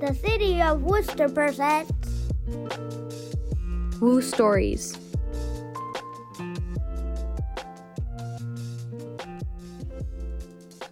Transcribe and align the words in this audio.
The 0.00 0.14
city 0.20 0.60
of 0.62 0.82
Worcester 0.82 1.28
presents 1.28 2.30
Woo 4.00 4.20
Stories. 4.20 4.98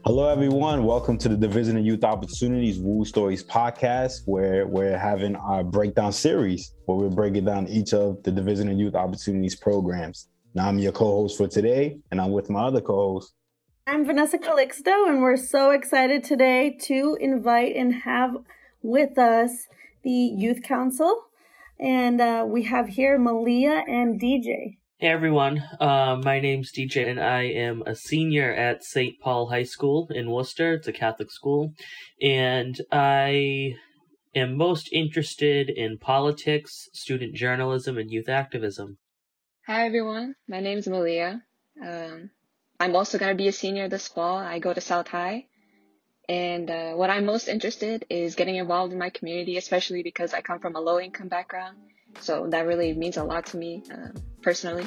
Hello, 0.04 0.29
everyone. 0.29 0.85
Welcome 0.85 1.18
to 1.18 1.29
the 1.29 1.36
Division 1.36 1.77
of 1.77 1.84
Youth 1.84 2.04
Opportunities 2.04 2.79
Woo 2.79 3.04
Stories 3.04 3.42
podcast, 3.42 4.22
where 4.26 4.66
we're 4.66 4.98
having 4.98 5.34
our 5.36 5.64
breakdown 5.64 6.12
series 6.12 6.74
where 6.86 6.98
we're 6.98 7.08
breaking 7.08 7.46
down 7.46 7.66
each 7.68 7.95
of 7.95 8.22
the 8.22 8.30
Division 8.30 8.68
of 8.68 8.79
Youth 8.79 8.95
Opportunities 8.95 9.56
programs. 9.56 10.29
Now, 10.54 10.68
I'm 10.68 10.79
your 10.79 10.92
co 10.92 11.06
host 11.06 11.38
for 11.38 11.48
today, 11.48 11.98
and 12.11 12.20
I'm 12.20 12.32
with 12.32 12.50
my 12.50 12.64
other 12.64 12.80
co 12.80 13.14
host. 13.14 13.32
I'm 13.87 14.07
Vanessa 14.07 14.39
Calixto, 14.39 15.07
and 15.07 15.21
we're 15.21 15.37
so 15.37 15.71
excited 15.71 16.25
today 16.25 16.75
to 16.85 17.18
invite 17.21 17.77
and 17.77 17.93
have 17.93 18.35
with 18.81 19.18
us 19.18 19.50
the 20.03 20.11
Youth 20.11 20.63
Council. 20.63 21.27
And 21.79 22.18
uh, 22.18 22.46
we 22.49 22.63
have 22.63 22.89
here 22.89 23.18
Malia 23.18 23.85
and 23.86 24.18
DJ. 24.18 24.79
Hey 24.96 25.08
everyone, 25.08 25.63
uh, 25.79 26.18
my 26.25 26.41
name's 26.41 26.72
DJ 26.72 27.11
and 27.11 27.21
I 27.21 27.43
am 27.43 27.82
a 27.85 27.94
senior 27.94 28.50
at 28.50 28.82
St. 28.82 29.21
Paul 29.21 29.50
High 29.50 29.64
School 29.64 30.08
in 30.14 30.30
Worcester. 30.30 30.72
It's 30.72 30.89
a 30.89 30.93
Catholic 30.93 31.30
school. 31.30 31.75
And 32.22 32.80
I 32.91 33.75
am 34.34 34.56
most 34.56 34.89
interested 34.94 35.69
in 35.69 35.98
politics, 35.98 36.89
student 36.94 37.34
journalism, 37.34 37.98
and 37.98 38.11
youth 38.11 38.30
activism. 38.30 38.97
Hi 39.66 39.84
everyone, 39.84 40.36
my 40.48 40.61
name's 40.61 40.89
Malia. 40.89 41.42
Um, 41.86 42.30
I'm 42.81 42.97
also 42.97 43.19
going 43.19 43.31
to 43.31 43.37
be 43.37 43.48
a 43.48 43.53
senior 43.53 43.89
this 43.89 44.09
fall. 44.09 44.37
I 44.37 44.59
go 44.59 44.75
to 44.75 44.81
South 44.81 45.09
High. 45.09 45.47
And 46.28 46.70
uh, 46.70 46.92
what 46.95 47.11
I'm 47.11 47.27
most 47.27 47.48
interested 47.48 48.06
is 48.09 48.34
getting 48.34 48.56
involved 48.56 48.92
in 48.92 48.98
my 48.98 49.11
community, 49.11 49.56
especially 49.58 50.03
because 50.03 50.33
I 50.33 50.41
come 50.41 50.58
from 50.58 50.75
a 50.75 50.81
low 50.81 50.98
income 50.98 51.28
background 51.28 51.77
so 52.20 52.47
that 52.48 52.66
really 52.66 52.94
means 52.94 53.16
a 53.16 53.25
lot 53.25 53.47
to 53.47 53.56
me 53.56 53.83
uh, 53.92 54.08
personally. 54.42 54.86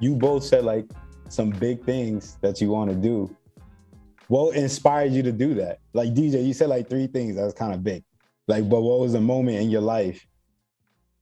You 0.00 0.16
both 0.16 0.42
said 0.42 0.64
like 0.64 0.86
some 1.28 1.50
big 1.50 1.84
things 1.84 2.36
that 2.40 2.60
you 2.60 2.70
want 2.70 2.90
to 2.90 2.96
do. 2.96 3.34
What 4.32 4.56
inspired 4.56 5.12
you 5.12 5.22
to 5.24 5.30
do 5.30 5.52
that? 5.56 5.80
Like 5.92 6.14
DJ, 6.14 6.42
you 6.42 6.54
said 6.54 6.70
like 6.70 6.88
three 6.88 7.06
things 7.06 7.36
that 7.36 7.44
was 7.44 7.52
kind 7.52 7.74
of 7.74 7.84
big. 7.84 8.02
Like, 8.48 8.66
but 8.66 8.80
what 8.80 8.98
was 8.98 9.12
the 9.12 9.20
moment 9.20 9.58
in 9.58 9.68
your 9.68 9.82
life 9.82 10.26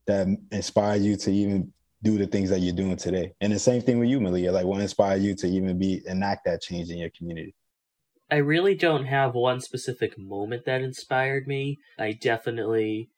that 0.06 0.28
inspired 0.52 1.02
you 1.02 1.17
to 1.17 1.33
even 1.33 1.72
do 2.05 2.19
the 2.19 2.28
things 2.28 2.50
that 2.50 2.61
you're 2.61 2.72
doing 2.72 2.97
today. 2.97 3.33
And 3.41 3.52
the 3.52 3.58
same 3.58 3.83
thing 3.83 3.98
with 3.98 4.08
you, 4.08 4.20
Malia. 4.20 4.52
Like, 4.52 4.64
what 4.64 4.80
inspired 4.80 5.22
you 5.22 5.34
to 5.34 5.48
even 5.48 5.77
be 5.77 6.02
enact 6.06 6.44
that 6.44 6.62
change 6.62 6.89
in 6.91 6.98
your 6.98 7.11
community? 7.11 7.56
I 8.30 8.36
really 8.36 8.77
don't 8.77 9.06
have 9.06 9.34
one 9.34 9.61
specific 9.61 10.17
moment 10.17 10.64
that 10.67 10.80
inspired 10.80 11.48
me. 11.48 11.78
I 11.98 12.12
definitely, 12.12 13.11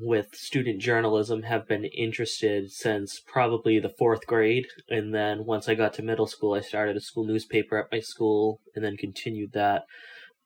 with 0.00 0.34
student 0.34 0.80
journalism, 0.80 1.42
have 1.42 1.66
been 1.66 1.84
interested 1.84 2.70
since 2.70 3.20
probably 3.26 3.78
the 3.78 3.92
fourth 3.98 4.26
grade. 4.26 4.66
And 4.88 5.14
then 5.14 5.44
once 5.44 5.68
I 5.68 5.74
got 5.74 5.94
to 5.94 6.02
middle 6.02 6.26
school, 6.26 6.54
I 6.54 6.60
started 6.60 6.96
a 6.96 7.00
school 7.00 7.24
newspaper 7.24 7.78
at 7.78 7.92
my 7.92 8.00
school 8.00 8.60
and 8.74 8.84
then 8.84 8.96
continued 8.96 9.52
that. 9.52 9.84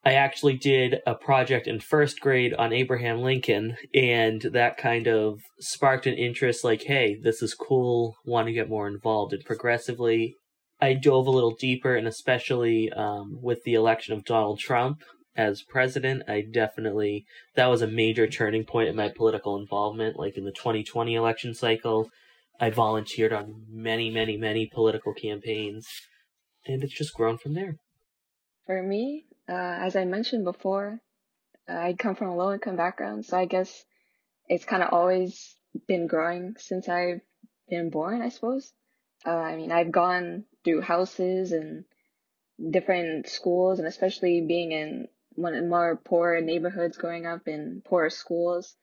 I 0.03 0.15
actually 0.15 0.57
did 0.57 1.01
a 1.07 1.15
project 1.15 1.67
in 1.67 1.79
first 1.79 2.21
grade 2.21 2.55
on 2.55 2.73
Abraham 2.73 3.21
Lincoln, 3.21 3.77
and 3.95 4.41
that 4.53 4.79
kind 4.79 5.07
of 5.07 5.41
sparked 5.59 6.07
an 6.07 6.15
interest 6.15 6.65
like, 6.65 6.85
hey, 6.85 7.19
this 7.23 7.43
is 7.43 7.53
cool, 7.53 8.17
want 8.25 8.47
to 8.47 8.55
get 8.55 8.71
more 8.71 8.89
involved. 8.89 9.35
And 9.35 9.45
progressively, 9.45 10.37
I 10.81 10.95
dove 10.95 11.27
a 11.27 11.31
little 11.31 11.55
deeper, 11.55 11.95
and 11.95 12.09
especially 12.09 12.91
um, 12.97 13.39
with 13.43 13.63
the 13.65 13.75
election 13.75 14.15
of 14.15 14.25
Donald 14.25 14.59
Trump 14.59 15.03
as 15.37 15.63
president, 15.63 16.25
I 16.29 16.43
definitely, 16.43 17.25
that 17.55 17.67
was 17.67 17.83
a 17.83 17.87
major 17.87 18.27
turning 18.27 18.65
point 18.65 18.89
in 18.89 18.97
my 18.97 19.09
political 19.09 19.57
involvement. 19.57 20.19
Like 20.19 20.37
in 20.37 20.45
the 20.45 20.53
2020 20.53 21.15
election 21.15 21.55
cycle, 21.55 22.11
I 22.59 22.71
volunteered 22.71 23.33
on 23.33 23.65
many, 23.69 24.11
many, 24.11 24.37
many 24.37 24.67
political 24.67 25.15
campaigns, 25.15 25.89
and 26.67 26.83
it's 26.83 26.93
just 26.93 27.15
grown 27.15 27.39
from 27.39 27.55
there. 27.55 27.77
For 28.67 28.83
me, 28.83 29.25
uh, 29.49 29.53
as 29.81 29.97
I 29.97 30.05
mentioned 30.05 30.45
before, 30.45 31.01
uh, 31.69 31.73
I 31.73 31.95
come 31.95 32.15
from 32.15 32.29
a 32.29 32.37
low 32.37 32.53
income 32.53 32.77
background, 32.77 33.25
so 33.25 33.39
I 33.39 33.47
guess 33.47 33.85
it's 34.49 34.65
kind 34.65 34.83
of 34.83 34.93
always 34.93 35.57
been 35.87 36.07
growing 36.07 36.57
since 36.59 36.89
I've 36.89 37.21
been 37.69 37.91
born, 37.91 38.21
I 38.21 38.29
suppose. 38.29 38.73
Uh, 39.25 39.31
I 39.31 39.57
mean, 39.57 39.71
I've 39.71 39.93
gone 39.93 40.45
through 40.65 40.83
houses 40.83 41.53
and 41.53 41.85
different 42.71 43.29
schools, 43.29 43.79
and 43.79 43.89
especially 43.89 44.45
being 44.47 44.73
in 44.73 45.09
one 45.35 45.69
more 45.69 45.97
poor 45.97 46.41
neighborhoods 46.41 46.97
growing 46.97 47.27
up 47.27 47.47
in 47.47 47.83
poor 47.85 48.11
schools. 48.11 48.77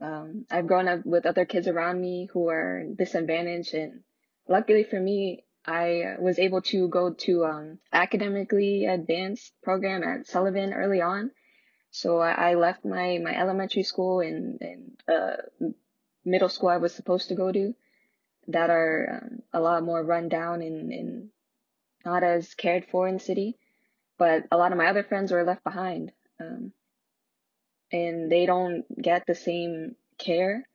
Um, 0.00 0.46
I've 0.50 0.66
grown 0.66 0.88
up 0.88 1.04
with 1.04 1.26
other 1.26 1.44
kids 1.44 1.66
around 1.66 2.00
me 2.00 2.28
who 2.32 2.48
are 2.48 2.84
disadvantaged, 2.96 3.74
and 3.74 4.02
luckily 4.48 4.84
for 4.84 5.00
me, 5.00 5.44
I 5.66 6.14
was 6.18 6.38
able 6.38 6.62
to 6.62 6.88
go 6.88 7.12
to 7.12 7.44
um, 7.44 7.78
academically 7.92 8.86
advanced 8.86 9.52
program 9.62 10.02
at 10.02 10.26
Sullivan 10.26 10.72
early 10.72 11.02
on. 11.02 11.30
So 11.90 12.18
I, 12.18 12.50
I 12.50 12.54
left 12.54 12.84
my, 12.84 13.18
my 13.22 13.36
elementary 13.36 13.82
school 13.82 14.20
and, 14.20 14.60
and 14.60 15.02
uh, 15.08 15.36
middle 16.24 16.48
school 16.48 16.68
I 16.68 16.76
was 16.78 16.94
supposed 16.94 17.28
to 17.28 17.34
go 17.34 17.50
to 17.50 17.74
that 18.48 18.70
are 18.70 19.22
um, 19.22 19.42
a 19.52 19.60
lot 19.60 19.82
more 19.82 20.02
run 20.02 20.28
down 20.28 20.62
and, 20.62 20.92
and 20.92 21.28
not 22.04 22.22
as 22.22 22.54
cared 22.54 22.86
for 22.90 23.06
in 23.06 23.14
the 23.14 23.20
city. 23.20 23.58
But 24.18 24.44
a 24.50 24.56
lot 24.56 24.72
of 24.72 24.78
my 24.78 24.86
other 24.86 25.04
friends 25.04 25.32
were 25.32 25.44
left 25.44 25.64
behind. 25.64 26.12
Um, 26.40 26.72
and 27.92 28.30
they 28.30 28.46
don't 28.46 28.84
get 29.00 29.24
the 29.26 29.34
same 29.34 29.94
care. 30.18 30.68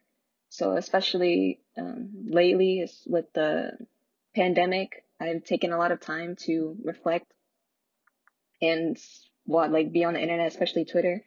So 0.49 0.77
especially 0.77 1.59
um, 1.77 2.09
lately 2.27 2.87
with 3.05 3.25
the 3.33 3.71
pandemic, 4.35 5.03
I've 5.19 5.43
taken 5.43 5.71
a 5.71 5.77
lot 5.77 5.91
of 5.91 5.99
time 5.99 6.35
to 6.45 6.75
reflect 6.83 7.31
and 8.61 8.97
what 9.45 9.71
like 9.71 9.91
be 9.91 10.05
on 10.05 10.13
the 10.13 10.21
internet, 10.21 10.47
especially 10.47 10.85
Twitter, 10.85 11.23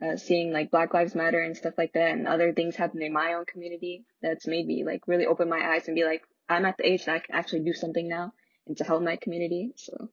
uh, 0.00 0.16
seeing 0.16 0.52
like 0.52 0.70
Black 0.70 0.92
Lives 0.94 1.14
Matter 1.14 1.40
and 1.40 1.56
stuff 1.56 1.74
like 1.78 1.92
that, 1.92 2.12
and 2.12 2.26
other 2.26 2.52
things 2.52 2.76
happening 2.76 3.06
in 3.06 3.12
my 3.12 3.34
own 3.34 3.44
community. 3.44 4.04
That's 4.20 4.46
made 4.46 4.66
me 4.66 4.84
like 4.84 5.06
really 5.06 5.26
open 5.26 5.48
my 5.48 5.74
eyes 5.74 5.86
and 5.86 5.94
be 5.94 6.04
like, 6.04 6.22
I'm 6.48 6.64
at 6.64 6.76
the 6.76 6.86
age 6.86 7.04
that 7.04 7.14
I 7.14 7.18
can 7.20 7.34
actually 7.34 7.60
do 7.60 7.72
something 7.72 8.08
now 8.08 8.32
and 8.66 8.76
to 8.78 8.84
help 8.84 9.02
my 9.02 9.16
community. 9.16 9.72
So, 9.76 10.10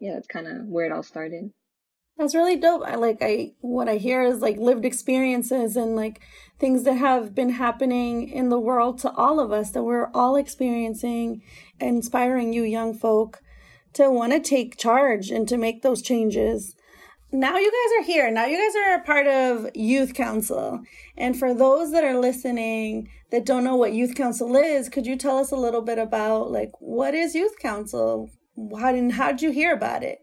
yeah, 0.00 0.14
that's 0.14 0.26
kind 0.26 0.46
of 0.46 0.66
where 0.66 0.86
it 0.86 0.92
all 0.92 1.02
started. 1.02 1.52
That's 2.18 2.34
really 2.34 2.56
dope. 2.56 2.82
I 2.84 2.96
like 2.96 3.18
I 3.22 3.52
what 3.60 3.88
I 3.88 3.96
hear 3.96 4.22
is 4.22 4.40
like 4.40 4.58
lived 4.58 4.84
experiences 4.84 5.76
and 5.76 5.96
like 5.96 6.20
things 6.58 6.82
that 6.84 6.94
have 6.94 7.34
been 7.34 7.50
happening 7.50 8.28
in 8.28 8.50
the 8.50 8.60
world 8.60 8.98
to 9.00 9.10
all 9.12 9.40
of 9.40 9.52
us 9.52 9.70
that 9.70 9.84
we're 9.84 10.10
all 10.12 10.36
experiencing, 10.36 11.42
inspiring 11.78 12.52
you 12.52 12.62
young 12.62 12.92
folk 12.92 13.40
to 13.94 14.10
want 14.10 14.32
to 14.32 14.40
take 14.40 14.76
charge 14.76 15.30
and 15.30 15.48
to 15.48 15.56
make 15.56 15.82
those 15.82 16.02
changes. 16.02 16.74
Now 17.32 17.56
you 17.56 17.70
guys 17.70 18.00
are 18.00 18.06
here. 18.06 18.30
Now 18.30 18.46
you 18.46 18.58
guys 18.58 18.76
are 18.76 18.94
a 18.96 19.04
part 19.04 19.26
of 19.26 19.70
Youth 19.74 20.14
Council. 20.14 20.80
And 21.16 21.38
for 21.38 21.54
those 21.54 21.92
that 21.92 22.04
are 22.04 22.18
listening 22.18 23.08
that 23.30 23.46
don't 23.46 23.64
know 23.64 23.76
what 23.76 23.92
Youth 23.92 24.14
Council 24.14 24.56
is, 24.56 24.88
could 24.88 25.06
you 25.06 25.16
tell 25.16 25.38
us 25.38 25.52
a 25.52 25.56
little 25.56 25.82
bit 25.82 25.98
about 25.98 26.50
like 26.50 26.72
what 26.80 27.14
is 27.14 27.34
Youth 27.34 27.58
Council? 27.58 28.28
How 28.78 28.92
did 28.92 29.12
how 29.12 29.30
did 29.32 29.42
you 29.42 29.50
hear 29.50 29.72
about 29.72 30.02
it? 30.02 30.18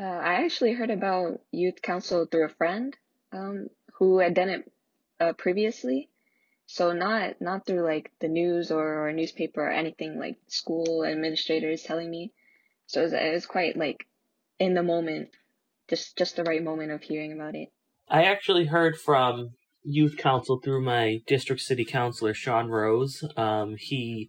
Uh, 0.00 0.04
I 0.04 0.44
actually 0.44 0.74
heard 0.74 0.90
about 0.90 1.40
youth 1.50 1.82
council 1.82 2.26
through 2.26 2.46
a 2.46 2.50
friend 2.50 2.96
um, 3.32 3.68
who 3.94 4.18
had 4.18 4.34
done 4.34 4.48
it 4.48 4.72
uh, 5.20 5.32
previously. 5.32 6.08
So 6.66 6.92
not 6.92 7.40
not 7.40 7.66
through 7.66 7.82
like 7.84 8.12
the 8.20 8.28
news 8.28 8.70
or, 8.70 9.06
or 9.06 9.12
newspaper 9.12 9.62
or 9.62 9.70
anything 9.70 10.18
like 10.18 10.36
school 10.48 11.04
administrators 11.04 11.82
telling 11.82 12.10
me. 12.10 12.32
So 12.86 13.00
it 13.00 13.04
was, 13.04 13.12
it 13.14 13.32
was 13.32 13.46
quite 13.46 13.76
like 13.76 14.06
in 14.58 14.74
the 14.74 14.82
moment, 14.82 15.30
just 15.88 16.16
just 16.18 16.36
the 16.36 16.44
right 16.44 16.62
moment 16.62 16.92
of 16.92 17.02
hearing 17.02 17.32
about 17.32 17.54
it. 17.54 17.68
I 18.08 18.24
actually 18.24 18.66
heard 18.66 18.98
from 18.98 19.52
youth 19.82 20.16
council 20.18 20.60
through 20.62 20.84
my 20.84 21.20
district 21.26 21.62
city 21.62 21.84
councilor 21.84 22.34
Sean 22.34 22.68
Rose. 22.68 23.24
Um, 23.36 23.76
he 23.78 24.28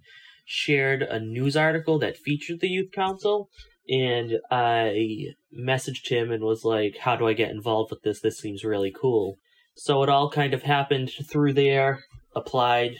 shared 0.49 1.03
a 1.03 1.19
news 1.19 1.55
article 1.55 1.99
that 1.99 2.17
featured 2.17 2.59
the 2.59 2.67
youth 2.67 2.91
council 2.91 3.49
and 3.87 4.39
I 4.49 5.33
messaged 5.55 6.09
him 6.09 6.31
and 6.31 6.43
was 6.43 6.63
like, 6.63 6.97
How 6.97 7.15
do 7.15 7.27
I 7.27 7.33
get 7.33 7.51
involved 7.51 7.91
with 7.91 8.01
this? 8.01 8.19
This 8.19 8.39
seems 8.39 8.63
really 8.63 8.91
cool. 8.91 9.37
So 9.75 10.01
it 10.03 10.09
all 10.09 10.29
kind 10.29 10.53
of 10.53 10.63
happened 10.63 11.11
through 11.29 11.53
there, 11.53 12.03
applied, 12.35 12.97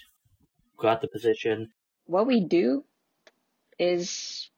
got 0.78 1.02
the 1.02 1.08
position. 1.08 1.72
What 2.06 2.28
we 2.28 2.46
do 2.46 2.86
is 3.78 4.50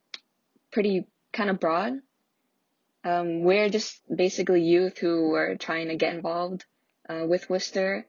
pretty 0.72 1.08
kind 1.32 1.50
of 1.50 1.60
broad. 1.60 1.94
Um, 3.04 3.44
we're 3.44 3.70
just 3.70 4.02
basically 4.14 4.64
youth 4.64 4.98
who 4.98 5.34
are 5.34 5.56
trying 5.56 5.88
to 5.88 5.96
get 5.96 6.14
involved 6.14 6.66
uh, 7.10 7.26
with 7.26 7.50
Worcester. 7.50 8.06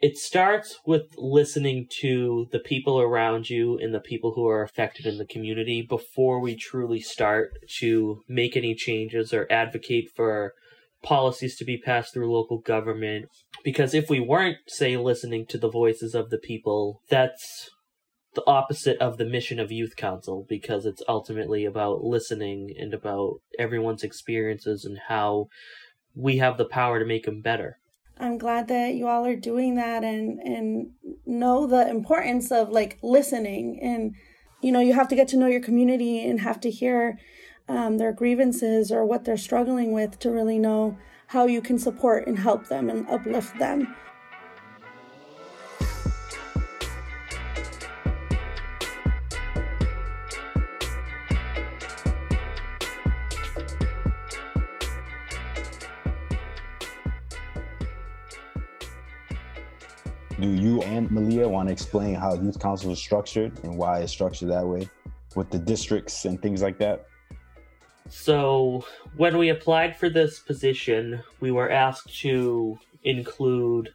It 0.00 0.18
starts 0.18 0.78
with 0.84 1.14
listening 1.16 1.86
to 2.00 2.46
the 2.52 2.58
people 2.58 3.00
around 3.00 3.48
you 3.48 3.78
and 3.78 3.94
the 3.94 4.00
people 4.00 4.34
who 4.34 4.46
are 4.46 4.62
affected 4.62 5.06
in 5.06 5.18
the 5.18 5.26
community 5.26 5.82
before 5.82 6.40
we 6.40 6.56
truly 6.56 7.00
start 7.00 7.52
to 7.78 8.20
make 8.28 8.56
any 8.56 8.74
changes 8.74 9.32
or 9.32 9.46
advocate 9.50 10.10
for 10.14 10.52
policies 11.02 11.56
to 11.56 11.64
be 11.64 11.78
passed 11.78 12.12
through 12.12 12.32
local 12.32 12.58
government. 12.58 13.26
Because 13.62 13.94
if 13.94 14.10
we 14.10 14.20
weren't, 14.20 14.58
say, 14.66 14.96
listening 14.96 15.46
to 15.46 15.58
the 15.58 15.70
voices 15.70 16.14
of 16.14 16.30
the 16.30 16.38
people, 16.38 17.00
that's 17.08 17.70
the 18.34 18.44
opposite 18.46 18.98
of 18.98 19.16
the 19.16 19.24
mission 19.24 19.60
of 19.60 19.70
Youth 19.70 19.96
Council 19.96 20.44
because 20.48 20.84
it's 20.84 21.02
ultimately 21.08 21.64
about 21.64 22.02
listening 22.02 22.74
and 22.78 22.92
about 22.92 23.40
everyone's 23.58 24.02
experiences 24.02 24.84
and 24.84 24.98
how 25.08 25.46
we 26.14 26.38
have 26.38 26.58
the 26.58 26.64
power 26.64 26.98
to 26.98 27.06
make 27.06 27.24
them 27.24 27.40
better. 27.40 27.78
I'm 28.18 28.38
glad 28.38 28.68
that 28.68 28.94
you 28.94 29.08
all 29.08 29.26
are 29.26 29.36
doing 29.36 29.74
that 29.76 30.04
and 30.04 30.38
and 30.40 30.90
know 31.26 31.66
the 31.66 31.88
importance 31.88 32.52
of 32.52 32.68
like 32.68 32.98
listening 33.02 33.80
and 33.82 34.14
you 34.62 34.70
know 34.70 34.80
you 34.80 34.94
have 34.94 35.08
to 35.08 35.16
get 35.16 35.28
to 35.28 35.36
know 35.36 35.46
your 35.46 35.60
community 35.60 36.22
and 36.28 36.40
have 36.40 36.60
to 36.60 36.70
hear 36.70 37.18
um, 37.68 37.98
their 37.98 38.12
grievances 38.12 38.92
or 38.92 39.04
what 39.04 39.24
they're 39.24 39.36
struggling 39.36 39.92
with 39.92 40.18
to 40.20 40.30
really 40.30 40.58
know 40.58 40.96
how 41.28 41.46
you 41.46 41.60
can 41.60 41.78
support 41.78 42.26
and 42.26 42.38
help 42.38 42.68
them 42.68 42.90
and 42.90 43.08
uplift 43.08 43.58
them. 43.58 43.94
Do 60.44 60.52
you 60.52 60.82
and 60.82 61.10
Malia 61.10 61.48
want 61.48 61.68
to 61.68 61.72
explain 61.72 62.14
how 62.16 62.34
youth 62.34 62.60
council 62.60 62.92
is 62.92 62.98
structured 62.98 63.58
and 63.64 63.78
why 63.78 64.00
it's 64.00 64.12
structured 64.12 64.50
that 64.50 64.66
way 64.66 64.90
with 65.34 65.48
the 65.48 65.58
districts 65.58 66.26
and 66.26 66.38
things 66.42 66.60
like 66.60 66.76
that? 66.80 67.06
So, 68.10 68.84
when 69.16 69.38
we 69.38 69.48
applied 69.48 69.96
for 69.96 70.10
this 70.10 70.40
position, 70.40 71.22
we 71.40 71.50
were 71.50 71.70
asked 71.70 72.20
to 72.20 72.78
include 73.04 73.94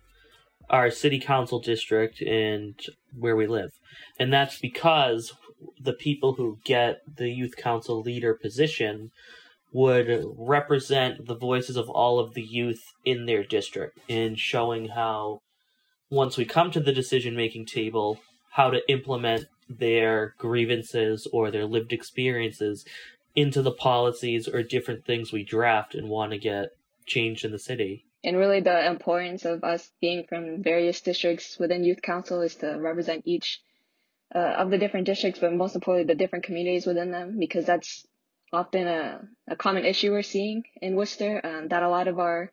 our 0.72 0.90
city 0.90 1.20
council 1.20 1.60
district 1.60 2.20
and 2.20 2.74
where 3.16 3.36
we 3.36 3.46
live. 3.46 3.70
And 4.18 4.34
that's 4.34 4.58
because 4.58 5.32
the 5.80 5.94
people 5.94 6.34
who 6.34 6.58
get 6.66 7.02
the 7.18 7.30
youth 7.30 7.58
council 7.58 8.02
leader 8.02 8.34
position 8.34 9.12
would 9.72 10.26
represent 10.36 11.28
the 11.28 11.38
voices 11.38 11.78
of 11.78 11.92
all 11.92 12.18
of 12.18 12.34
the 12.34 12.42
youth 12.42 12.82
in 13.06 13.28
their 13.28 13.44
district 13.44 14.00
in 14.08 14.34
showing 14.34 14.88
how 14.88 15.42
once 16.10 16.38
we 16.38 16.46
come 16.46 16.72
to 16.72 16.80
the 16.80 16.94
decision 16.94 17.36
making 17.36 17.66
table 17.66 18.20
how 18.52 18.70
to 18.70 18.92
implement 18.92 19.46
their 19.70 20.34
grievances 20.38 21.28
or 21.32 21.52
their 21.52 21.66
lived 21.66 21.94
experiences 21.94 22.86
into 23.36 23.62
the 23.62 23.72
policies 23.72 24.48
or 24.48 24.64
different 24.64 25.06
things 25.06 25.32
we 25.32 25.44
draft 25.44 25.94
and 25.94 26.10
want 26.10 26.32
to 26.32 26.38
get 26.38 26.76
changed 27.06 27.46
in 27.46 27.52
the 27.52 27.60
city. 27.60 28.06
And 28.24 28.36
really, 28.36 28.60
the 28.60 28.86
importance 28.86 29.46
of 29.46 29.64
us 29.64 29.90
being 30.02 30.26
from 30.28 30.62
various 30.62 31.00
districts 31.02 31.58
within 31.58 31.86
Youth 31.86 32.02
Council 32.02 32.42
is 32.42 32.56
to 32.56 32.78
represent 32.78 33.24
each 33.26 33.62
uh, 34.34 34.40
of 34.40 34.72
the 34.72 34.78
different 34.78 35.06
districts, 35.06 35.40
but 35.40 35.54
most 35.54 35.76
importantly, 35.76 36.12
the 36.12 36.18
different 36.18 36.46
communities 36.46 36.86
within 36.86 37.12
them, 37.12 37.38
because 37.40 37.66
that's 37.66 38.06
often 38.52 38.88
a, 38.88 39.22
a 39.48 39.56
common 39.56 39.86
issue 39.86 40.12
we're 40.12 40.22
seeing 40.22 40.64
in 40.82 40.96
Worcester, 40.96 41.40
um, 41.44 41.68
that 41.70 41.84
a 41.84 41.90
lot 41.90 42.08
of 42.08 42.20
our 42.20 42.52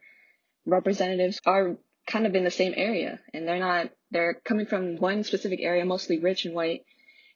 representatives 0.66 1.40
are 1.44 1.76
kind 2.06 2.26
of 2.26 2.34
in 2.34 2.44
the 2.44 2.50
same 2.50 2.74
area 2.76 3.20
and 3.32 3.46
they're 3.46 3.58
not, 3.58 3.90
they're 4.10 4.34
coming 4.44 4.66
from 4.66 4.96
one 4.96 5.24
specific 5.24 5.60
area, 5.60 5.84
mostly 5.84 6.18
rich 6.18 6.44
and 6.44 6.54
white, 6.54 6.84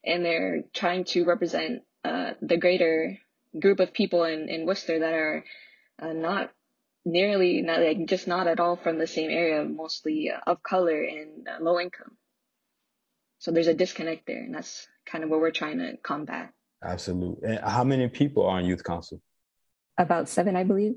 and 0.04 0.24
they're 0.24 0.62
trying 0.72 1.04
to 1.04 1.24
represent 1.24 1.82
uh, 2.04 2.32
the 2.40 2.56
greater 2.56 3.18
group 3.58 3.80
of 3.80 3.92
people 3.92 4.24
in, 4.24 4.48
in 4.48 4.66
Worcester 4.66 5.00
that 5.00 5.12
are 5.12 5.44
uh, 6.00 6.12
not 6.12 6.50
nearly, 7.04 7.62
not 7.62 7.80
like 7.80 8.06
just 8.06 8.26
not 8.26 8.46
at 8.46 8.60
all 8.60 8.76
from 8.76 8.98
the 8.98 9.06
same 9.06 9.30
area, 9.30 9.64
mostly 9.64 10.30
uh, 10.30 10.38
of 10.46 10.62
color 10.62 11.02
and 11.02 11.48
uh, 11.48 11.62
low 11.62 11.78
income. 11.80 12.16
So 13.38 13.50
there's 13.50 13.68
a 13.68 13.74
disconnect 13.74 14.26
there, 14.26 14.42
and 14.42 14.54
that's 14.54 14.86
kind 15.06 15.24
of 15.24 15.30
what 15.30 15.40
we're 15.40 15.50
trying 15.50 15.78
to 15.78 15.96
combat. 16.02 16.52
Absolutely. 16.82 17.48
And 17.48 17.60
how 17.60 17.84
many 17.84 18.08
people 18.08 18.44
are 18.44 18.58
on 18.58 18.66
youth 18.66 18.84
council? 18.84 19.20
About 19.98 20.28
seven, 20.28 20.56
I 20.56 20.64
believe. 20.64 20.94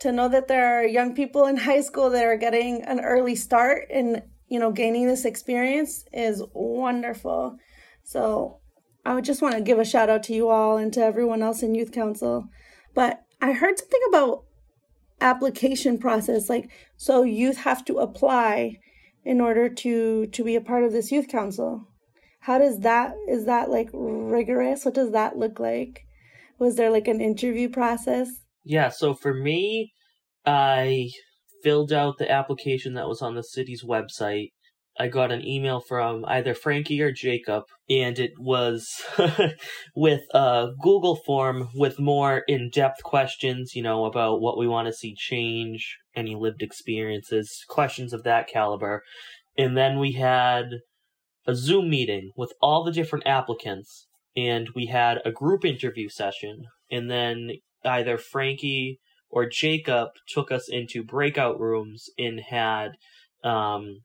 To 0.00 0.12
know 0.12 0.28
that 0.28 0.48
there 0.48 0.78
are 0.78 0.86
young 0.86 1.14
people 1.14 1.46
in 1.46 1.56
high 1.68 1.80
school 1.80 2.10
that 2.10 2.24
are 2.24 2.36
getting 2.36 2.82
an 2.82 3.00
early 3.00 3.34
start 3.34 3.88
and 3.92 4.22
you 4.48 4.58
know 4.58 4.72
gaining 4.72 5.06
this 5.06 5.24
experience 5.24 6.04
is 6.12 6.42
wonderful. 6.52 7.58
So 8.04 8.60
I 9.04 9.14
would 9.14 9.24
just 9.24 9.42
want 9.42 9.54
to 9.54 9.60
give 9.60 9.78
a 9.78 9.84
shout 9.84 10.10
out 10.10 10.22
to 10.24 10.34
you 10.34 10.48
all 10.48 10.76
and 10.76 10.92
to 10.94 11.00
everyone 11.00 11.42
else 11.42 11.62
in 11.62 11.74
youth 11.74 11.92
council. 11.92 12.48
But 12.94 13.22
I 13.40 13.52
heard 13.52 13.78
something 13.78 14.00
about 14.08 14.44
application 15.20 15.98
process 15.98 16.48
like 16.48 16.70
so 16.96 17.22
youth 17.22 17.58
have 17.58 17.84
to 17.84 17.98
apply 17.98 18.78
in 19.24 19.40
order 19.40 19.68
to 19.68 20.26
to 20.26 20.44
be 20.44 20.54
a 20.54 20.60
part 20.60 20.84
of 20.84 20.92
this 20.92 21.10
youth 21.10 21.28
council 21.28 21.88
how 22.40 22.58
does 22.58 22.80
that 22.80 23.14
is 23.28 23.44
that 23.44 23.68
like 23.68 23.88
rigorous 23.92 24.84
what 24.84 24.94
does 24.94 25.10
that 25.10 25.36
look 25.36 25.58
like 25.58 26.04
was 26.58 26.76
there 26.76 26.90
like 26.90 27.08
an 27.08 27.20
interview 27.20 27.68
process 27.68 28.44
yeah 28.68 28.88
so 28.88 29.14
for 29.14 29.34
me 29.34 29.92
i 30.46 31.10
filled 31.62 31.92
out 31.92 32.18
the 32.18 32.30
application 32.30 32.94
that 32.94 33.08
was 33.08 33.20
on 33.20 33.34
the 33.34 33.42
city's 33.42 33.82
website 33.82 34.50
I 35.00 35.06
got 35.06 35.30
an 35.30 35.46
email 35.46 35.80
from 35.80 36.24
either 36.26 36.54
Frankie 36.54 37.00
or 37.00 37.12
Jacob, 37.12 37.64
and 37.88 38.18
it 38.18 38.32
was 38.36 38.88
with 39.94 40.22
a 40.34 40.70
Google 40.82 41.14
form 41.14 41.68
with 41.74 42.00
more 42.00 42.42
in 42.48 42.68
depth 42.68 43.04
questions, 43.04 43.76
you 43.76 43.82
know, 43.82 44.06
about 44.06 44.40
what 44.40 44.58
we 44.58 44.66
want 44.66 44.86
to 44.86 44.92
see 44.92 45.14
change, 45.14 45.96
any 46.16 46.34
lived 46.34 46.62
experiences, 46.62 47.64
questions 47.68 48.12
of 48.12 48.24
that 48.24 48.48
caliber. 48.48 49.04
And 49.56 49.76
then 49.76 50.00
we 50.00 50.12
had 50.12 50.80
a 51.46 51.54
Zoom 51.54 51.88
meeting 51.90 52.32
with 52.36 52.52
all 52.60 52.82
the 52.82 52.92
different 52.92 53.26
applicants, 53.26 54.08
and 54.36 54.68
we 54.74 54.86
had 54.86 55.20
a 55.24 55.30
group 55.30 55.64
interview 55.64 56.08
session. 56.08 56.64
And 56.90 57.08
then 57.08 57.52
either 57.84 58.18
Frankie 58.18 59.00
or 59.30 59.46
Jacob 59.46 60.10
took 60.26 60.50
us 60.50 60.68
into 60.68 61.02
breakout 61.02 61.60
rooms 61.60 62.08
and 62.18 62.40
had 62.40 62.92
um, 63.44 64.02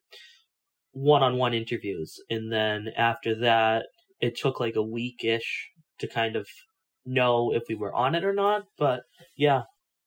one-on-one 0.92 1.54
interviews. 1.54 2.20
And 2.30 2.52
then 2.52 2.90
after 2.98 3.36
that 3.36 3.86
it 4.20 4.38
took 4.38 4.60
like 4.60 4.76
a 4.76 4.80
weekish 4.80 5.68
to 6.00 6.08
kind 6.08 6.36
of 6.36 6.48
know 7.06 7.54
if 7.54 7.64
we 7.68 7.76
were 7.76 7.94
on 7.94 8.16
it 8.16 8.24
or 8.24 8.34
not. 8.34 8.64
But 8.78 9.04
yeah. 9.36 9.64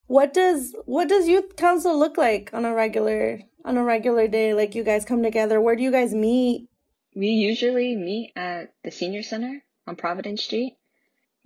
What 0.06 0.32
does 0.32 0.74
what 0.84 1.08
does 1.08 1.28
youth 1.28 1.56
council 1.56 1.98
look 1.98 2.16
like 2.16 2.50
on 2.52 2.64
a 2.64 2.72
regular 2.72 3.40
on 3.64 3.76
a 3.76 3.82
regular 3.82 4.28
day? 4.28 4.54
Like 4.54 4.74
you 4.74 4.84
guys 4.84 5.04
come 5.04 5.22
together. 5.22 5.60
Where 5.60 5.76
do 5.76 5.82
you 5.82 5.90
guys 5.90 6.14
meet? 6.14 6.68
We 7.14 7.28
usually 7.28 7.96
meet 7.96 8.32
at 8.36 8.72
the 8.84 8.90
senior 8.90 9.22
center 9.22 9.62
on 9.86 9.96
providence 9.96 10.44
street. 10.44 10.76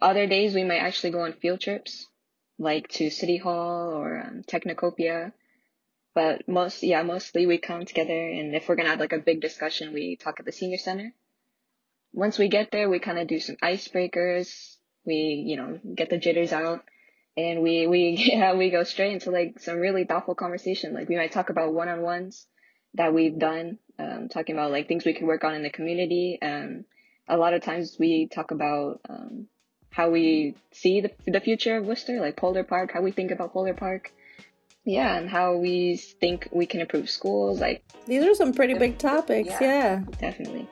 Other 0.03 0.27
days 0.27 0.55
we 0.55 0.65
might 0.65 0.79
actually 0.79 1.11
go 1.11 1.21
on 1.21 1.33
field 1.35 1.61
trips 1.61 2.07
like 2.61 2.87
to 2.89 3.11
city 3.11 3.39
hall 3.39 3.95
or 3.95 4.23
um, 4.25 4.45
technocopia 4.47 5.33
but 6.15 6.49
most, 6.49 6.83
yeah, 6.83 7.03
mostly 7.03 7.47
we 7.47 7.59
come 7.59 7.85
together 7.85 8.13
and 8.13 8.55
if 8.55 8.69
we're 8.69 8.77
to 8.77 8.85
have 8.85 9.01
like 9.01 9.13
a 9.13 9.19
big 9.19 9.41
discussion, 9.41 9.93
we 9.93 10.17
talk 10.17 10.41
at 10.41 10.47
the 10.47 10.53
senior 10.53 10.79
center. 10.79 11.15
Once 12.13 12.39
we 12.39 12.49
get 12.49 12.73
there, 12.73 12.91
we 12.91 12.99
kind 12.99 13.19
of 13.19 13.29
do 13.29 13.39
some 13.39 13.57
icebreakers. 13.63 14.77
We, 15.07 15.45
you 15.47 15.57
know, 15.57 15.79
get 15.95 16.11
the 16.11 16.19
jitters 16.19 16.53
out 16.53 16.85
and 17.37 17.63
we, 17.63 17.87
we, 17.87 18.17
yeah, 18.33 18.55
we 18.55 18.71
go 18.71 18.83
straight 18.83 19.13
into 19.13 19.31
like 19.31 19.61
some 19.61 19.79
really 19.79 20.05
thoughtful 20.05 20.35
conversation. 20.35 20.93
Like 20.93 21.09
we 21.09 21.17
might 21.17 21.33
talk 21.33 21.51
about 21.51 21.73
one-on-ones 21.73 22.47
that 22.95 23.15
we've 23.15 23.39
done, 23.39 23.79
um, 23.99 24.29
talking 24.29 24.57
about 24.57 24.73
like 24.73 24.89
things 24.89 25.05
we 25.05 25.15
could 25.15 25.27
work 25.27 25.45
on 25.45 25.55
in 25.55 25.63
the 25.63 25.71
community. 25.71 26.39
Um, 26.43 26.85
a 27.29 27.37
lot 27.37 27.55
of 27.55 27.63
times 27.63 27.97
we 28.01 28.27
talk 28.27 28.51
about, 28.51 29.01
um, 29.09 29.47
how 29.91 30.11
we 30.11 30.55
see 30.73 31.01
the, 31.01 31.11
the 31.27 31.41
future 31.41 31.77
of 31.77 31.85
Worcester, 31.85 32.21
like 32.21 32.37
Polar 32.37 32.65
Park, 32.65 32.93
how 32.93 33.03
we 33.03 33.11
think 33.11 33.31
about 33.31 33.53
Polar 33.53 33.75
Park. 33.75 34.13
Yeah 34.85 35.15
and 35.17 35.29
how 35.29 35.57
we 35.57 35.97
think 35.97 36.49
we 36.53 36.65
can 36.65 36.81
improve 36.81 37.11
schools 37.11 37.61
like 37.61 37.85
these 38.07 38.25
are 38.25 38.35
some 38.35 38.55
pretty 38.55 38.75
big 38.75 38.97
topics 38.97 39.51
yeah, 39.61 39.61
yeah. 39.61 40.03
definitely. 40.19 40.67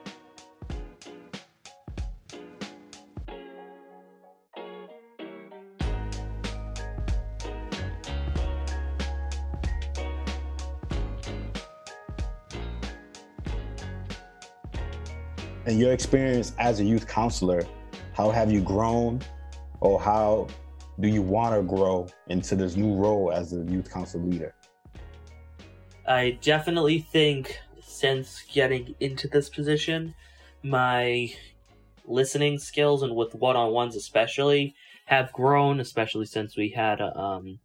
And 15.65 15.79
your 15.79 15.93
experience 15.93 16.53
as 16.57 16.79
a 16.79 16.83
youth 16.83 17.07
counselor 17.07 17.61
how 18.19 18.29
have 18.29 18.51
you 18.51 18.59
grown 18.59 19.21
or 19.79 19.97
how 19.97 20.45
do 20.99 21.07
you 21.07 21.21
want 21.21 21.55
to 21.55 21.61
grow 21.63 22.05
into 22.27 22.53
this 22.53 22.75
new 22.75 22.93
role 22.93 23.31
as 23.31 23.53
a 23.53 23.63
youth 23.71 23.89
council 23.89 24.19
leader? 24.19 24.53
I 26.05 26.31
definitely 26.41 26.99
think 26.99 27.57
since 27.81 28.43
getting 28.51 28.93
into 28.99 29.29
this 29.29 29.47
position, 29.47 30.15
my 30.63 31.33
listening 32.03 32.59
skills 32.59 33.03
and 33.03 33.15
with 33.15 33.33
one-on-ones 33.35 33.95
especially 33.95 34.75
have 35.05 35.31
grown, 35.31 35.79
especially 35.79 36.25
since 36.25 36.57
we 36.57 36.71
had 36.71 36.99
a 36.99 37.17
um, 37.17 37.59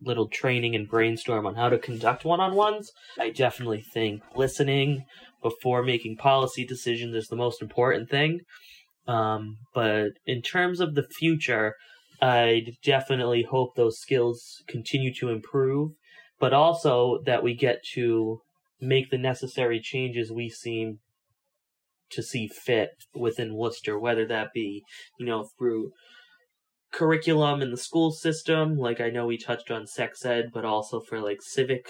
little 0.00 0.26
training 0.26 0.74
and 0.74 0.88
brainstorm 0.88 1.46
on 1.46 1.54
how 1.54 1.68
to 1.68 1.78
conduct 1.78 2.24
one-on-ones. 2.24 2.90
I 3.20 3.30
definitely 3.30 3.82
think 3.82 4.24
listening 4.34 5.04
before 5.44 5.84
making 5.84 6.16
policy 6.16 6.66
decisions 6.66 7.14
is 7.14 7.28
the 7.28 7.36
most 7.36 7.62
important 7.62 8.10
thing. 8.10 8.40
Um, 9.06 9.58
but 9.74 10.10
in 10.26 10.42
terms 10.42 10.80
of 10.80 10.94
the 10.94 11.06
future, 11.18 11.74
I 12.20 12.66
definitely 12.84 13.42
hope 13.42 13.74
those 13.74 13.98
skills 13.98 14.62
continue 14.68 15.12
to 15.14 15.28
improve, 15.28 15.92
but 16.38 16.52
also 16.52 17.18
that 17.26 17.42
we 17.42 17.54
get 17.54 17.82
to 17.94 18.40
make 18.80 19.10
the 19.10 19.18
necessary 19.18 19.80
changes 19.80 20.30
we 20.30 20.48
seem 20.48 20.98
to 22.10 22.22
see 22.22 22.46
fit 22.46 22.90
within 23.14 23.54
Worcester, 23.54 23.98
whether 23.98 24.26
that 24.26 24.52
be, 24.52 24.82
you 25.18 25.26
know, 25.26 25.48
through 25.58 25.90
curriculum 26.92 27.62
in 27.62 27.70
the 27.70 27.76
school 27.76 28.12
system, 28.12 28.76
like 28.76 29.00
I 29.00 29.08
know 29.08 29.26
we 29.26 29.38
touched 29.38 29.70
on 29.70 29.86
sex 29.86 30.24
ed, 30.24 30.50
but 30.52 30.64
also 30.64 31.00
for 31.00 31.20
like 31.20 31.38
civic 31.40 31.86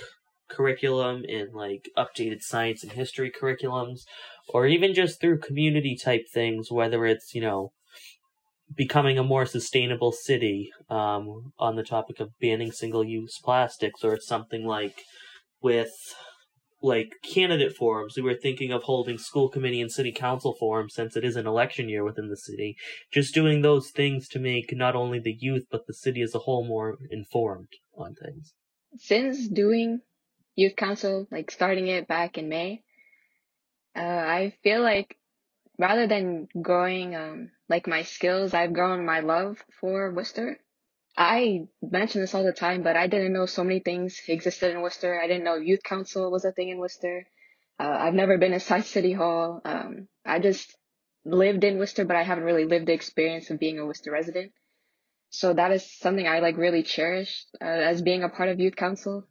curriculum 0.49 1.25
and 1.29 1.53
like 1.53 1.89
updated 1.99 2.43
science 2.43 2.83
and 2.83 2.93
history 2.93 3.31
curriculums, 3.31 4.03
or 4.49 4.67
even 4.67 4.95
just 4.95 5.21
through 5.21 5.39
community 5.39 5.97
type 5.97 6.27
things, 6.33 6.71
whether 6.71 7.07
it's, 7.07 7.35
you 7.35 7.41
know, 7.41 7.73
becoming 8.75 9.19
a 9.19 9.25
more 9.25 9.47
sustainable 9.47 10.13
city 10.13 10.71
um, 10.89 11.53
on 11.59 11.77
the 11.77 11.83
topic 11.83 12.21
of 12.21 12.39
banning 12.41 12.73
single 12.73 13.05
use 13.05 13.39
plastics, 13.43 14.03
or 14.05 14.15
it's 14.15 14.27
something 14.27 14.65
like 14.65 15.03
with 15.61 15.93
like 16.83 17.15
candidate 17.23 17.77
forums. 17.77 18.15
We 18.17 18.23
were 18.23 18.35
thinking 18.35 18.73
of 18.73 18.83
holding 18.83 19.19
school 19.19 19.49
committee 19.49 19.81
and 19.81 19.91
city 19.91 20.13
council 20.13 20.57
forums 20.59 20.95
since 20.95 21.17
it 21.17 21.25
is 21.25 21.37
an 21.37 21.47
election 21.47 21.89
year 21.89 22.05
within 22.05 22.29
the 22.29 22.37
city. 22.37 22.77
Just 23.13 23.35
doing 23.35 23.63
those 23.63 23.91
things 23.91 24.29
to 24.29 24.41
make 24.41 24.75
not 24.77 24.97
only 24.97 25.21
the 25.21 25.37
youth 25.39 25.65
but 25.71 25.87
the 25.87 25.95
city 25.95 26.23
as 26.23 26.35
a 26.35 26.41
whole 26.41 26.67
more 26.67 26.99
informed 27.11 27.69
on 27.97 28.15
things. 28.15 28.55
Since 28.97 29.49
doing 29.49 30.01
youth 30.57 30.77
council, 30.77 31.27
like 31.31 31.51
starting 31.51 31.87
it 31.87 32.09
back 32.09 32.37
in 32.37 32.49
May, 32.49 32.83
uh, 33.97 34.01
I 34.01 34.55
feel 34.63 34.83
like 34.83 35.17
rather 35.79 36.07
than 36.07 36.49
growing 36.61 37.15
um, 37.15 37.51
like 37.69 37.87
my 37.87 38.03
skills, 38.03 38.55
I've 38.55 38.73
grown 38.73 39.05
my 39.05 39.21
love 39.21 39.63
for 39.81 40.13
Worcester. 40.13 40.59
I 41.17 41.67
mention 41.83 42.21
this 42.21 42.35
all 42.35 42.45
the 42.45 42.53
time, 42.53 42.83
but 42.83 42.97
I 42.97 43.07
didn't 43.07 43.35
know 43.35 43.47
so 43.47 43.65
many 43.65 43.81
things 43.81 44.21
existed 44.29 44.73
in 44.73 44.81
Worcester. 44.81 45.21
I 45.21 45.27
didn't 45.27 45.45
know 45.45 45.57
youth 45.57 45.83
council 45.83 46.31
was 46.31 46.45
a 46.45 46.53
thing 46.53 46.71
in 46.71 46.79
Worcester. 46.79 47.27
Uh, 47.79 47.97
I've 47.99 48.15
never 48.15 48.39
been 48.39 48.55
inside 48.55 48.85
City 48.97 49.13
Hall. 49.13 49.61
Um, 49.65 50.09
I 50.25 50.39
just 50.39 50.75
lived 51.25 51.65
in 51.65 51.79
Worcester, 51.79 52.05
but 52.05 52.17
I 52.17 52.23
haven't 52.23 52.45
really 52.45 52.65
lived 52.65 52.87
the 52.87 52.95
experience 52.95 53.51
of 53.51 53.59
being 53.59 53.79
a 53.79 53.87
Worcester 53.87 54.11
resident. 54.11 54.53
So 55.31 55.55
that 55.55 55.73
is 55.73 55.99
something 55.99 56.27
I 56.27 56.41
like 56.41 56.57
really 56.57 56.83
cherish 56.83 57.45
uh, 57.61 57.65
as 57.65 58.03
being 58.03 58.23
a 58.23 58.29
part 58.29 58.49
of 58.49 58.61
youth 58.61 58.77
council. 58.77 59.27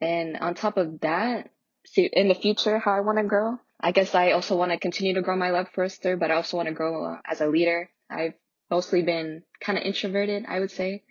And 0.00 0.36
on 0.38 0.54
top 0.54 0.76
of 0.76 1.00
that, 1.00 1.50
see 1.86 2.08
in 2.12 2.28
the 2.28 2.34
future 2.34 2.78
how 2.78 2.92
I 2.92 3.00
want 3.00 3.18
to 3.18 3.24
grow. 3.24 3.58
I 3.80 3.92
guess 3.92 4.14
I 4.14 4.32
also 4.32 4.56
want 4.56 4.70
to 4.70 4.78
continue 4.78 5.14
to 5.14 5.22
grow 5.22 5.36
my 5.36 5.50
love 5.50 5.68
for 5.74 5.84
Worcester, 5.84 6.16
but 6.16 6.30
I 6.30 6.34
also 6.34 6.56
want 6.56 6.68
to 6.68 6.74
grow 6.74 7.04
uh, 7.04 7.18
as 7.24 7.40
a 7.40 7.48
leader. 7.48 7.90
I've 8.08 8.34
mostly 8.70 9.02
been 9.02 9.42
kind 9.60 9.76
of 9.76 9.84
introverted, 9.84 10.44
I 10.46 10.60
would 10.60 10.70
say. 10.70 11.02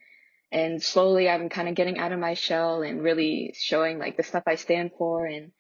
And 0.51 0.81
slowly 0.81 1.29
I'm 1.29 1.49
kind 1.49 1.69
of 1.69 1.75
getting 1.75 1.97
out 1.97 2.11
of 2.11 2.19
my 2.19 2.33
shell 2.33 2.81
and 2.81 3.03
really 3.03 3.53
showing 3.57 3.99
like 3.99 4.17
the 4.17 4.23
stuff 4.23 4.43
I 4.47 4.55
stand 4.55 4.91
for 4.97 5.25
and 5.25 5.51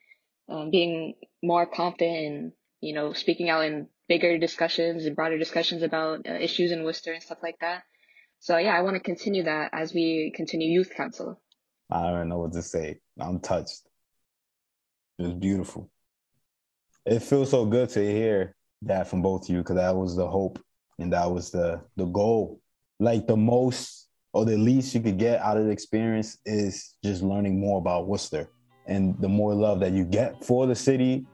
um, 0.49 0.69
being 0.69 1.15
more 1.41 1.65
confident 1.65 2.25
and, 2.25 2.51
you 2.81 2.93
know, 2.93 3.13
speaking 3.13 3.49
out 3.49 3.65
in 3.65 3.87
bigger 4.07 4.37
discussions 4.37 5.05
and 5.05 5.15
broader 5.15 5.37
discussions 5.37 5.83
about 5.83 6.27
uh, 6.27 6.33
issues 6.33 6.71
in 6.71 6.83
Worcester 6.83 7.13
and 7.13 7.23
stuff 7.23 7.37
like 7.41 7.59
that. 7.61 7.83
So 8.39 8.57
yeah, 8.57 8.75
I 8.75 8.81
want 8.81 8.95
to 8.95 8.99
continue 8.99 9.43
that 9.43 9.69
as 9.71 9.93
we 9.93 10.33
continue 10.35 10.71
youth 10.71 10.91
council. 10.95 11.39
I 11.89 12.09
don't 12.09 12.27
know 12.27 12.39
what 12.39 12.53
to 12.53 12.61
say. 12.61 12.99
I'm 13.19 13.39
touched. 13.39 13.83
It 15.21 15.27
was 15.27 15.33
beautiful. 15.35 15.87
It 17.05 17.19
feels 17.19 17.51
so 17.51 17.63
good 17.63 17.89
to 17.89 17.99
hear 17.99 18.55
that 18.81 19.07
from 19.07 19.21
both 19.21 19.43
of 19.43 19.49
you 19.49 19.59
because 19.59 19.75
that 19.75 19.95
was 19.95 20.15
the 20.15 20.27
hope 20.27 20.59
and 20.97 21.13
that 21.13 21.29
was 21.31 21.51
the 21.51 21.81
the 21.95 22.05
goal. 22.05 22.59
Like 22.99 23.27
the 23.27 23.37
most 23.37 24.07
or 24.33 24.45
the 24.45 24.57
least 24.57 24.95
you 24.95 25.01
could 25.01 25.19
get 25.19 25.39
out 25.39 25.57
of 25.57 25.65
the 25.65 25.69
experience 25.69 26.39
is 26.43 26.95
just 27.03 27.21
learning 27.21 27.59
more 27.59 27.77
about 27.77 28.07
Worcester. 28.07 28.49
And 28.87 29.15
the 29.21 29.29
more 29.29 29.53
love 29.53 29.79
that 29.81 29.91
you 29.91 30.05
get 30.05 30.43
for 30.43 30.65
the 30.65 30.75
city, 30.75 31.27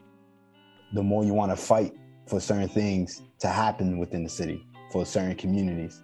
the 0.94 1.03
more 1.03 1.24
you 1.24 1.34
want 1.34 1.53
to 1.53 1.56
fight 1.56 1.94
for 2.25 2.41
certain 2.41 2.67
things 2.67 3.22
to 3.39 3.48
happen 3.48 4.00
within 4.00 4.25
the 4.25 4.29
city, 4.29 4.67
for 4.91 5.06
certain 5.06 5.36
communities. 5.36 6.03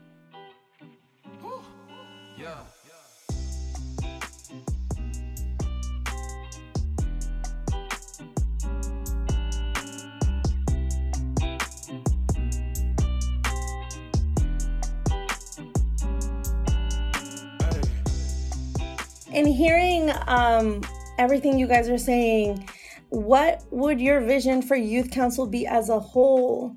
In 19.34 19.46
hearing 19.48 20.12
um, 20.28 20.82
everything 21.18 21.58
you 21.58 21.68
guys 21.68 21.90
are 21.90 21.98
saying, 21.98 22.70
what 23.10 23.64
would 23.72 24.00
your 24.00 24.22
vision 24.22 24.62
for 24.62 24.76
Youth 24.76 25.12
Council 25.12 25.48
be 25.48 25.66
as 25.66 25.90
a 25.90 26.00
whole? 26.00 26.76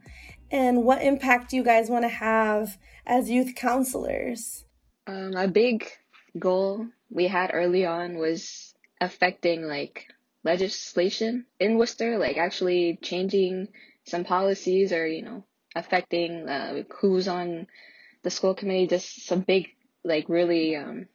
And 0.51 0.85
what 0.85 1.03
impact 1.03 1.51
do 1.51 1.57
you 1.57 1.65
guys 1.65 1.91
want 1.91 2.05
to 2.05 2.09
have 2.09 2.79
as 3.07 3.31
youth 3.31 3.55
counselors? 3.55 4.65
Um, 5.07 5.35
a 5.35 5.49
big 5.49 5.87
goal 6.39 6.87
we 7.11 7.29
had 7.29 7.51
early 7.53 7.85
on 7.85 8.17
was 8.17 8.75
affecting 9.01 9.67
like 9.67 10.07
legislation 10.45 11.47
in 11.61 11.79
Worcester, 11.79 12.19
like 12.19 12.37
actually 12.37 12.99
changing 13.03 13.69
some 14.05 14.25
policies 14.25 14.93
or, 14.93 15.07
you 15.07 15.23
know, 15.23 15.45
affecting 15.75 16.49
uh, 16.49 16.85
who's 17.01 17.29
on 17.29 17.67
the 18.23 18.31
school 18.31 18.55
committee, 18.55 18.87
just 18.87 19.27
some 19.27 19.41
big, 19.41 19.69
like 20.05 20.29
really 20.29 20.77
um, 20.77 21.07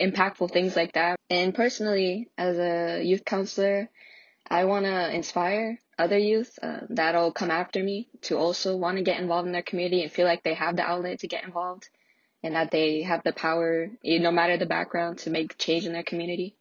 impactful 0.00 0.52
things 0.52 0.76
like 0.76 0.92
that. 0.92 1.16
And 1.30 1.54
personally, 1.54 2.28
as 2.36 2.58
a 2.58 3.02
youth 3.02 3.24
counselor, 3.24 3.88
I 4.48 4.64
want 4.64 4.84
to 4.86 5.14
inspire 5.14 5.80
other 5.98 6.18
youth 6.18 6.58
uh, 6.62 6.80
that'll 6.90 7.32
come 7.32 7.50
after 7.50 7.82
me 7.82 8.08
to 8.22 8.36
also 8.36 8.76
want 8.76 8.98
to 8.98 9.02
get 9.02 9.20
involved 9.20 9.46
in 9.46 9.52
their 9.52 9.62
community 9.62 10.02
and 10.02 10.12
feel 10.12 10.26
like 10.26 10.42
they 10.42 10.54
have 10.54 10.76
the 10.76 10.82
outlet 10.82 11.20
to 11.20 11.28
get 11.28 11.44
involved 11.44 11.88
and 12.42 12.54
that 12.54 12.70
they 12.70 13.02
have 13.02 13.22
the 13.24 13.32
power, 13.32 13.90
no 14.04 14.30
matter 14.30 14.56
the 14.56 14.66
background, 14.66 15.18
to 15.18 15.30
make 15.30 15.58
change 15.58 15.86
in 15.86 15.92
their 15.92 16.02
community. 16.02 16.54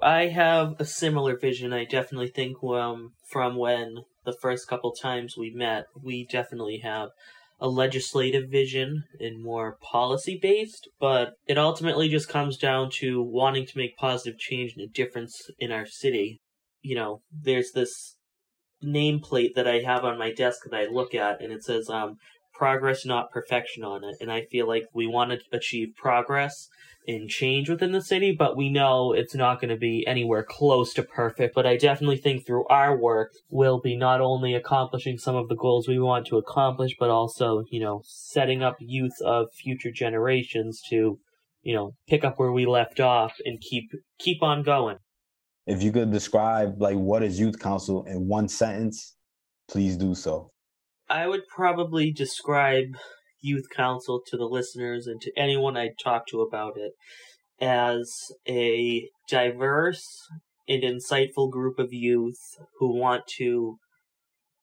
I 0.00 0.26
have 0.28 0.76
a 0.78 0.84
similar 0.84 1.36
vision. 1.36 1.72
I 1.72 1.84
definitely 1.84 2.28
think 2.28 2.62
um, 2.62 3.12
from 3.28 3.56
when 3.56 4.04
the 4.24 4.36
first 4.40 4.68
couple 4.68 4.92
times 4.92 5.36
we 5.36 5.50
met, 5.50 5.86
we 6.00 6.26
definitely 6.26 6.78
have 6.78 7.10
a 7.58 7.68
legislative 7.68 8.50
vision 8.50 9.04
and 9.18 9.42
more 9.42 9.78
policy 9.80 10.38
based, 10.40 10.88
but 11.00 11.34
it 11.46 11.56
ultimately 11.56 12.08
just 12.08 12.28
comes 12.28 12.58
down 12.58 12.90
to 12.90 13.22
wanting 13.22 13.66
to 13.66 13.78
make 13.78 13.96
positive 13.96 14.38
change 14.38 14.74
and 14.76 14.84
a 14.84 14.92
difference 14.92 15.50
in 15.58 15.72
our 15.72 15.86
city. 15.86 16.40
You 16.82 16.96
know, 16.96 17.22
there's 17.32 17.72
this 17.72 18.16
nameplate 18.84 19.54
that 19.54 19.66
I 19.66 19.80
have 19.80 20.04
on 20.04 20.18
my 20.18 20.32
desk 20.32 20.60
that 20.64 20.76
I 20.76 20.86
look 20.86 21.14
at, 21.14 21.40
and 21.40 21.52
it 21.52 21.64
says, 21.64 21.88
um, 21.88 22.16
progress, 22.56 23.04
not 23.04 23.30
perfection 23.30 23.84
on 23.84 24.04
it. 24.04 24.16
And 24.20 24.30
I 24.30 24.42
feel 24.42 24.66
like 24.66 24.84
we 24.92 25.06
want 25.06 25.30
to 25.30 25.40
achieve 25.52 25.94
progress 25.96 26.68
and 27.08 27.28
change 27.28 27.68
within 27.68 27.92
the 27.92 28.00
city, 28.00 28.32
but 28.32 28.56
we 28.56 28.68
know 28.68 29.12
it's 29.12 29.34
not 29.34 29.60
going 29.60 29.70
to 29.70 29.76
be 29.76 30.04
anywhere 30.06 30.42
close 30.42 30.92
to 30.94 31.02
perfect. 31.02 31.54
But 31.54 31.66
I 31.66 31.76
definitely 31.76 32.16
think 32.16 32.44
through 32.44 32.66
our 32.66 32.96
work, 32.96 33.32
we'll 33.48 33.80
be 33.80 33.96
not 33.96 34.20
only 34.20 34.54
accomplishing 34.54 35.18
some 35.18 35.36
of 35.36 35.48
the 35.48 35.56
goals 35.56 35.86
we 35.86 35.98
want 35.98 36.26
to 36.28 36.36
accomplish, 36.36 36.96
but 36.98 37.10
also, 37.10 37.64
you 37.70 37.80
know, 37.80 38.02
setting 38.04 38.62
up 38.62 38.76
youth 38.80 39.20
of 39.24 39.52
future 39.52 39.92
generations 39.92 40.82
to, 40.90 41.18
you 41.62 41.74
know, 41.74 41.92
pick 42.08 42.24
up 42.24 42.38
where 42.38 42.52
we 42.52 42.66
left 42.66 42.98
off 43.00 43.34
and 43.44 43.60
keep 43.60 43.90
keep 44.18 44.42
on 44.42 44.62
going. 44.62 44.96
If 45.66 45.82
you 45.82 45.92
could 45.92 46.10
describe 46.12 46.80
like 46.80 46.96
what 46.96 47.22
is 47.22 47.38
youth 47.38 47.58
council 47.58 48.04
in 48.04 48.26
one 48.26 48.48
sentence, 48.48 49.14
please 49.68 49.96
do 49.96 50.14
so. 50.14 50.50
I 51.08 51.26
would 51.26 51.42
probably 51.54 52.10
describe 52.10 52.96
youth 53.40 53.66
council 53.74 54.20
to 54.26 54.36
the 54.36 54.46
listeners 54.46 55.06
and 55.06 55.20
to 55.20 55.32
anyone 55.36 55.76
I 55.76 55.90
talk 56.02 56.26
to 56.28 56.40
about 56.40 56.76
it 56.76 56.92
as 57.60 58.12
a 58.48 59.08
diverse 59.28 60.04
and 60.68 60.82
insightful 60.82 61.50
group 61.50 61.78
of 61.78 61.92
youth 61.92 62.40
who 62.78 62.98
want 62.98 63.22
to 63.38 63.78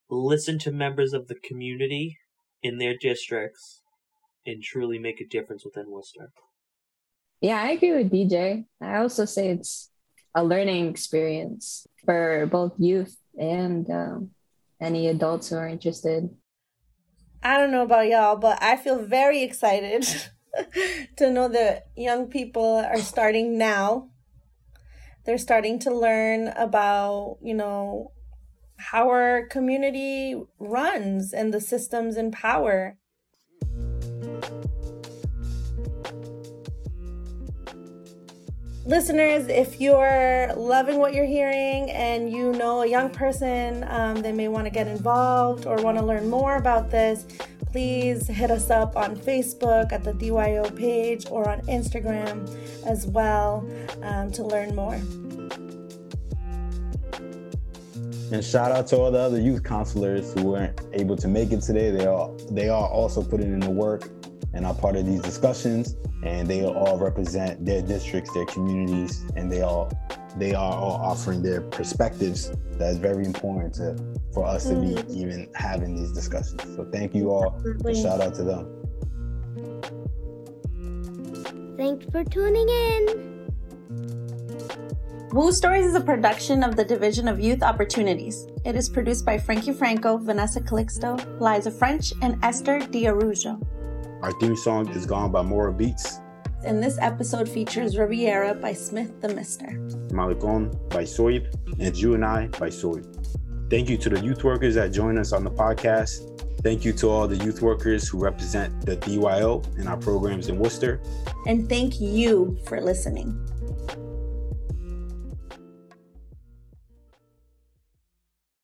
listen 0.09 0.59
to 0.59 0.71
members 0.71 1.13
of 1.13 1.27
the 1.27 1.35
community 1.35 2.17
in 2.61 2.77
their 2.77 2.95
districts 2.99 3.81
and 4.45 4.61
truly 4.61 4.99
make 4.99 5.21
a 5.21 5.27
difference 5.27 5.63
within 5.63 5.89
Worcester. 5.89 6.29
Yeah, 7.41 7.61
I 7.61 7.71
agree 7.71 7.93
with 7.93 8.11
DJ. 8.11 8.65
I 8.81 8.97
also 8.97 9.25
say 9.25 9.49
it's 9.49 9.89
a 10.35 10.43
learning 10.43 10.89
experience 10.89 11.87
for 12.05 12.47
both 12.51 12.73
youth 12.77 13.17
and 13.37 13.89
um, 13.89 14.31
any 14.83 15.07
adults 15.07 15.49
who 15.49 15.55
are 15.55 15.67
interested. 15.67 16.29
I 17.41 17.57
don't 17.57 17.71
know 17.71 17.83
about 17.83 18.07
y'all, 18.07 18.35
but 18.35 18.61
I 18.61 18.77
feel 18.77 19.03
very 19.03 19.43
excited 19.43 20.05
to 21.17 21.31
know 21.31 21.47
that 21.49 21.87
young 21.95 22.27
people 22.27 22.77
are 22.77 22.99
starting 22.99 23.57
now. 23.57 24.09
They're 25.25 25.37
starting 25.37 25.79
to 25.79 25.93
learn 25.93 26.49
about, 26.49 27.37
you 27.41 27.53
know, 27.53 28.11
how 28.77 29.09
our 29.09 29.47
community 29.47 30.41
runs 30.59 31.33
and 31.33 31.53
the 31.53 31.61
systems 31.61 32.17
in 32.17 32.31
power. 32.31 32.97
Listeners, 38.85 39.47
if 39.47 39.79
you're 39.79 40.53
loving 40.55 40.97
what 40.97 41.13
you're 41.13 41.25
hearing 41.25 41.89
and 41.91 42.31
you 42.31 42.51
know 42.53 42.81
a 42.81 42.87
young 42.87 43.09
person 43.09 43.85
um, 43.87 44.21
that 44.21 44.35
may 44.35 44.47
want 44.47 44.65
to 44.65 44.69
get 44.69 44.87
involved 44.87 45.65
or 45.65 45.77
want 45.77 45.97
to 45.97 46.03
learn 46.03 46.29
more 46.29 46.57
about 46.57 46.91
this, 46.91 47.25
please 47.71 48.27
hit 48.27 48.51
us 48.51 48.69
up 48.69 48.97
on 48.97 49.15
Facebook 49.15 49.91
at 49.91 50.03
the 50.03 50.13
DYO 50.13 50.75
page 50.75 51.25
or 51.29 51.49
on 51.49 51.61
Instagram 51.61 52.47
as 52.85 53.07
well 53.07 53.67
um, 54.01 54.31
to 54.31 54.43
learn 54.43 54.75
more. 54.75 54.99
And 58.31 58.43
shout 58.43 58.71
out 58.71 58.87
to 58.87 58.97
all 58.97 59.11
the 59.11 59.19
other 59.19 59.39
youth 59.39 59.63
counselors 59.63 60.33
who 60.33 60.43
weren't 60.43 60.81
able 60.91 61.15
to 61.17 61.27
make 61.27 61.51
it 61.51 61.61
today. 61.61 61.91
They 61.91 62.07
are 62.07 62.31
they 62.49 62.67
are 62.67 62.87
also 62.87 63.21
putting 63.21 63.53
in 63.53 63.59
the 63.59 63.69
work 63.69 64.09
and 64.53 64.65
are 64.65 64.73
part 64.73 64.95
of 64.95 65.05
these 65.05 65.21
discussions 65.21 65.95
and 66.23 66.47
they 66.47 66.65
all 66.65 66.97
represent 66.97 67.65
their 67.65 67.81
districts 67.81 68.33
their 68.33 68.45
communities 68.45 69.25
and 69.35 69.51
they 69.51 69.61
all 69.61 69.91
they 70.37 70.53
are 70.53 70.73
all 70.73 70.99
offering 71.01 71.41
their 71.41 71.61
perspectives 71.61 72.51
that's 72.71 72.97
very 72.97 73.25
important 73.25 73.73
to 73.73 73.95
for 74.33 74.45
us 74.45 74.63
to 74.63 74.75
be 74.75 74.95
mm-hmm. 74.95 75.17
even 75.17 75.49
having 75.53 75.95
these 75.95 76.11
discussions 76.11 76.61
so 76.75 76.87
thank 76.91 77.13
you 77.13 77.29
all 77.29 77.61
shout 77.93 78.21
out 78.21 78.33
to 78.33 78.43
them 78.43 78.67
thanks 81.77 82.05
for 82.11 82.23
tuning 82.23 82.67
in 82.67 83.33
Woo 85.33 85.51
Stories 85.51 85.87
is 85.87 85.95
a 85.95 85.99
production 85.99 86.61
of 86.61 86.75
the 86.75 86.85
Division 86.85 87.27
of 87.27 87.39
Youth 87.39 87.63
Opportunities. 87.63 88.45
It 88.65 88.75
is 88.75 88.87
produced 88.87 89.25
by 89.25 89.39
Frankie 89.39 89.73
Franco, 89.73 90.15
Vanessa 90.15 90.61
Calixto, 90.61 91.17
Liza 91.41 91.71
French, 91.71 92.13
and 92.21 92.37
Esther 92.43 92.79
Diarujo. 92.81 93.59
Our 94.23 94.31
theme 94.39 94.55
song 94.55 94.87
is 94.91 95.05
Gone 95.05 95.33
by 95.33 95.41
Mora 95.41 95.73
Beats. 95.73 96.21
And 96.63 96.81
this 96.81 96.97
episode 97.01 97.49
features 97.49 97.97
Riviera 97.97 98.55
by 98.55 98.71
Smith 98.71 99.19
the 99.19 99.27
Mister. 99.27 99.65
Malecon 100.13 100.71
by 100.89 101.03
Soyb 101.03 101.53
and 101.77 101.93
You 101.97 102.13
and 102.13 102.23
I 102.23 102.47
by 102.47 102.69
Soyb. 102.69 103.03
Thank 103.69 103.89
you 103.89 103.97
to 103.97 104.09
the 104.09 104.21
youth 104.21 104.45
workers 104.45 104.75
that 104.75 104.93
join 104.93 105.17
us 105.17 105.33
on 105.33 105.43
the 105.43 105.51
podcast. 105.51 106.39
Thank 106.63 106.85
you 106.85 106.93
to 106.93 107.09
all 107.09 107.27
the 107.27 107.35
youth 107.43 107.61
workers 107.61 108.07
who 108.07 108.17
represent 108.17 108.85
the 108.85 108.95
DYO 108.95 109.61
in 109.77 109.89
our 109.89 109.97
programs 109.97 110.47
in 110.47 110.57
Worcester. 110.57 111.01
And 111.45 111.67
thank 111.67 111.99
you 111.99 112.57
for 112.65 112.79
listening. 112.79 113.37